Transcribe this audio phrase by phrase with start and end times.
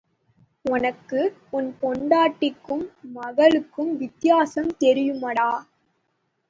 [0.65, 1.19] ஒனக்கு
[1.51, 2.83] ஒன் பொண்டாட்டிக்கும்,
[3.13, 5.51] மகளுக்கும் வித்தியாசம் தெரியுமாடா?